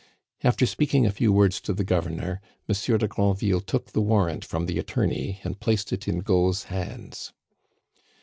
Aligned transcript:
After 0.43 0.65
speaking 0.65 1.05
a 1.05 1.11
few 1.11 1.31
words 1.31 1.61
to 1.61 1.73
the 1.73 1.83
governor, 1.83 2.41
Monsieur 2.67 2.97
de 2.97 3.07
Granville 3.07 3.61
took 3.61 3.91
the 3.91 4.01
warrant 4.01 4.43
from 4.43 4.65
the 4.65 4.79
attorney 4.79 5.39
and 5.43 5.59
placed 5.59 5.93
it 5.93 6.07
in 6.07 6.21
Gault's 6.21 6.63
hands. 6.73 7.33